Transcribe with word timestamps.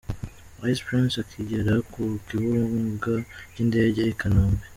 Ice 0.71 0.83
Prince 0.85 1.15
akigera 1.23 1.73
ku 1.91 2.03
kibuga 2.27 3.13
cy'indege 3.51 3.99
i 4.11 4.15
Kanombe. 4.19 4.63